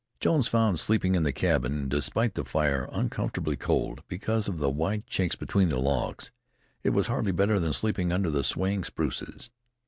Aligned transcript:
Jones 0.19 0.47
found 0.47 0.79
sleeping 0.79 1.13
in 1.13 1.21
the 1.21 1.31
cabin, 1.31 1.87
despite 1.87 2.33
the 2.33 2.43
fire, 2.43 2.89
uncomfortably 2.91 3.55
cold, 3.55 4.01
because 4.07 4.47
of 4.47 4.57
the 4.57 4.67
wide 4.71 5.05
chinks 5.05 5.37
between 5.37 5.69
the 5.69 5.77
logs. 5.77 6.31
It 6.81 6.89
was 6.89 7.05
hardly 7.05 7.31
better 7.31 7.59
than 7.59 7.71
sleeping 7.73 8.11
under 8.11 8.31
the 8.31 8.43
swaying 8.43 8.83
spruces. 8.85 9.51